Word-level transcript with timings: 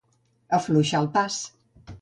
Afluixar 0.59 1.03
el 1.03 1.11
pas. 1.19 1.39